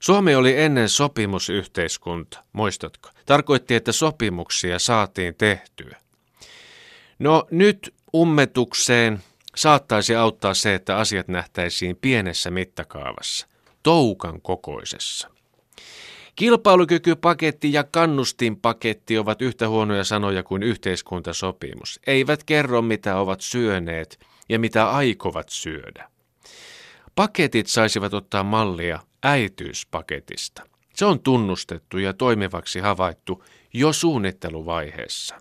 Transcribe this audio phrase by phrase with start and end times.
[0.00, 3.10] Suomi oli ennen sopimusyhteiskunta, muistatko?
[3.26, 5.96] Tarkoitti, että sopimuksia saatiin tehtyä.
[7.18, 9.22] No nyt ummetukseen
[9.56, 13.46] saattaisi auttaa se, että asiat nähtäisiin pienessä mittakaavassa,
[13.82, 15.30] toukan kokoisessa.
[16.36, 22.00] Kilpailukykypaketti ja kannustinpaketti ovat yhtä huonoja sanoja kuin yhteiskuntasopimus.
[22.06, 26.10] Eivät kerro, mitä ovat syöneet ja mitä aikovat syödä.
[27.14, 30.62] Paketit saisivat ottaa mallia äityyspaketista.
[30.94, 35.40] Se on tunnustettu ja toimivaksi havaittu jo suunnitteluvaiheessa.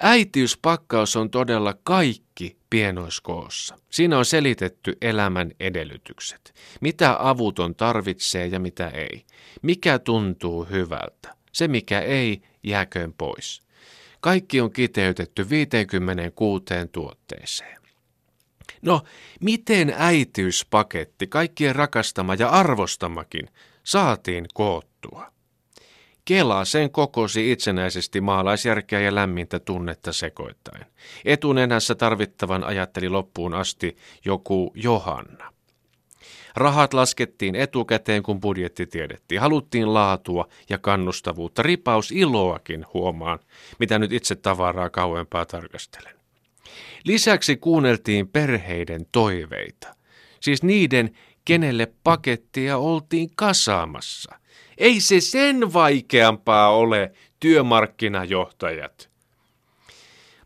[0.00, 3.78] Äitiyspakkaus on todella kaikki pienoiskoossa.
[3.90, 6.54] Siinä on selitetty elämän edellytykset.
[6.80, 9.24] Mitä avuton tarvitsee ja mitä ei.
[9.62, 11.34] Mikä tuntuu hyvältä.
[11.52, 13.62] Se mikä ei, jääköön pois.
[14.20, 17.83] Kaikki on kiteytetty 56 tuotteeseen.
[18.84, 19.02] No,
[19.40, 23.48] miten äitiyspaketti, kaikkien rakastama ja arvostamakin,
[23.84, 25.34] saatiin koottua?
[26.24, 30.84] Kela sen kokosi itsenäisesti maalaisjärkeä ja lämmintä tunnetta sekoittain.
[31.24, 35.52] Etunenässä tarvittavan ajatteli loppuun asti joku Johanna.
[36.56, 39.40] Rahat laskettiin etukäteen, kun budjetti tiedettiin.
[39.40, 43.38] Haluttiin laatua ja kannustavuutta, ripaus iloakin huomaan,
[43.78, 46.23] mitä nyt itse tavaraa kauempaa tarkastelen.
[47.04, 49.94] Lisäksi kuunneltiin perheiden toiveita,
[50.40, 51.10] siis niiden,
[51.44, 54.34] kenelle pakettia oltiin kasaamassa.
[54.78, 59.10] Ei se sen vaikeampaa ole, työmarkkinajohtajat.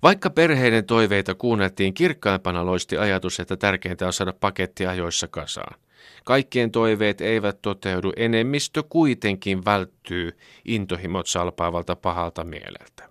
[0.03, 5.79] Vaikka perheiden toiveita kuunneltiin, kirkkaimpana loisti ajatus, että tärkeintä on saada paketti ajoissa kasaan.
[6.25, 13.09] Kaikkien toiveet eivät toteudu, enemmistö kuitenkin välttyy intohimot salpaavalta pahalta mieleltä.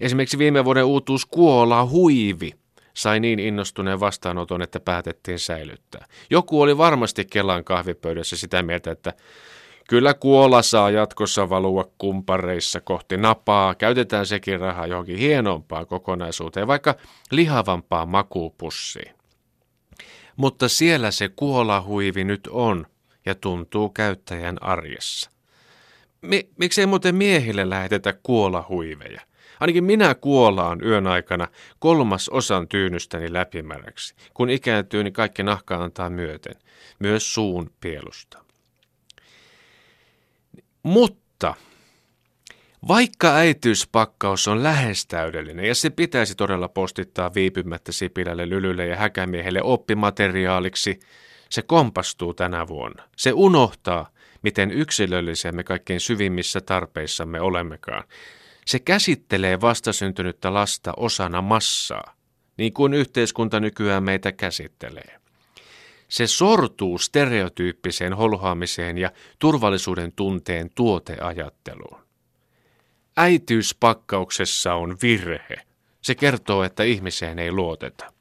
[0.00, 2.52] Esimerkiksi viime vuoden uutuus Kuola huivi
[2.94, 6.06] sai niin innostuneen vastaanoton, että päätettiin säilyttää.
[6.30, 9.12] Joku oli varmasti Kelan kahvipöydässä sitä mieltä, että
[9.88, 13.74] kyllä Kuola saa jatkossa valua kumpareissa kohti napaa.
[13.74, 16.94] Käytetään sekin rahaa johonkin hienompaan kokonaisuuteen, vaikka
[17.30, 19.14] lihavampaan makuupussiin.
[20.36, 22.86] Mutta siellä se kuolahuivi nyt on
[23.26, 25.30] ja tuntuu käyttäjän arjessa.
[26.22, 29.20] Mi- miksei muuten miehille lähetetä kuolahuiveja?
[29.60, 34.14] Ainakin minä kuolaan yön aikana kolmas osan tyynystäni läpimäräksi.
[34.34, 36.54] Kun ikääntyy, niin kaikki nahka antaa myöten,
[36.98, 38.44] myös suun pielusta.
[40.82, 41.54] Mutta
[42.88, 49.62] vaikka äityyspakkaus on lähes täydellinen ja se pitäisi todella postittaa viipymättä Sipilälle, Lylylle ja Häkämiehelle
[49.62, 51.00] oppimateriaaliksi,
[51.50, 53.02] se kompastuu tänä vuonna.
[53.16, 54.10] Se unohtaa,
[54.42, 58.04] miten yksilöllisiä me kaikkein syvimmissä tarpeissamme olemmekaan.
[58.70, 62.14] Se käsittelee vastasyntynyttä lasta osana massaa,
[62.56, 65.20] niin kuin yhteiskunta nykyään meitä käsittelee.
[66.08, 72.00] Se sortuu stereotyyppiseen holhoamiseen ja turvallisuuden tunteen tuoteajatteluun.
[73.16, 75.56] Äitiyspakkauksessa on virhe.
[76.02, 78.12] Se kertoo, että ihmiseen ei luoteta.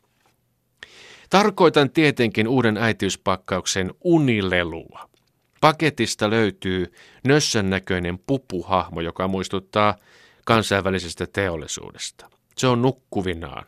[1.30, 5.10] Tarkoitan tietenkin uuden äitiyspakkauksen unilelua.
[5.62, 6.94] Paketista löytyy
[7.24, 9.96] nössön näköinen pupuhahmo, joka muistuttaa
[10.50, 12.30] kansainvälisestä teollisuudesta.
[12.58, 13.66] Se on nukkuvinaan,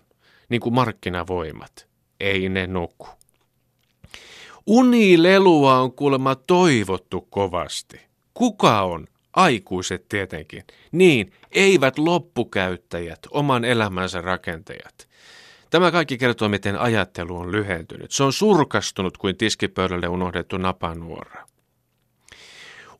[0.50, 1.88] niin kuin markkinavoimat.
[2.20, 3.08] Ei ne nuku.
[4.68, 8.02] Unilelua on kuulemma toivottu kovasti.
[8.34, 9.08] Kuka on?
[9.34, 10.64] Aikuiset tietenkin.
[10.92, 15.08] Niin, eivät loppukäyttäjät, oman elämänsä rakentajat.
[15.70, 18.12] Tämä kaikki kertoo, miten ajattelu on lyhentynyt.
[18.12, 21.48] Se on surkastunut kuin tiskipöydälle unohdettu napanuora.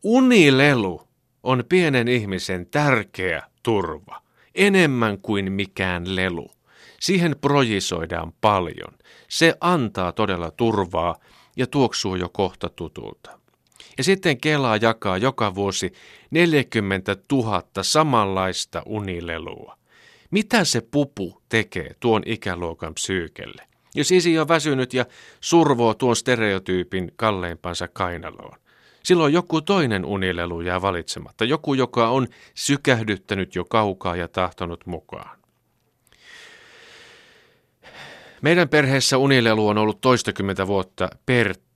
[0.04, 1.08] Unilelu
[1.44, 4.22] on pienen ihmisen tärkeä turva,
[4.56, 6.52] enemmän kuin mikään lelu.
[7.00, 8.94] Siihen projisoidaan paljon.
[9.28, 11.16] Se antaa todella turvaa
[11.58, 13.40] ja tuoksuu jo kohta tutulta.
[13.98, 15.94] Ja sitten Kelaa jakaa joka vuosi
[16.32, 19.78] 40 000 samanlaista unilelua.
[20.32, 23.68] Mitä se pupu tekee tuon ikäluokan psyykelle?
[23.96, 25.06] Jos isi on väsynyt ja
[25.42, 28.58] survoo tuon stereotyypin kalleimpansa kainaloon.
[29.04, 35.42] Silloin joku toinen unilelu jää valitsematta, joku, joka on sykähdyttänyt jo kaukaa ja tahtonut mukaan.
[38.42, 41.72] Meidän perheessä unilelu on ollut toistakymmentä vuotta Pertti.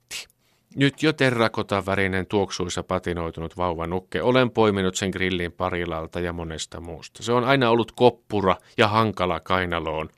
[0.76, 4.22] Nyt jo terrakotavärinen tuoksuissa patinoitunut vauva nukke.
[4.22, 7.24] Olen poiminut sen grillin parilalta ja monesta muusta.
[7.24, 10.10] Se on aina ollut koppura ja hankala kainaloon.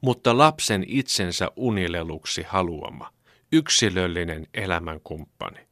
[0.00, 3.10] Mutta lapsen itsensä unileluksi haluama,
[3.52, 5.69] yksilöllinen elämänkumppani.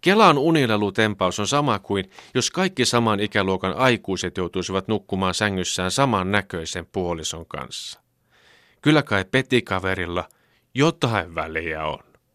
[0.00, 6.86] Kelan unilelutempaus on sama kuin jos kaikki saman ikäluokan aikuiset joutuisivat nukkumaan sängyssään saman näköisen
[6.86, 8.00] puolison kanssa.
[8.82, 10.28] Kyllä kai petikaverilla
[10.74, 12.09] jotain väliä on.